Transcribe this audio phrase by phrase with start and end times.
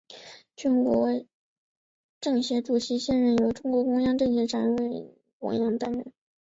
[0.55, 1.23] 全国
[2.19, 6.11] 政协主席现在由中共中央政治局常委汪洋担任。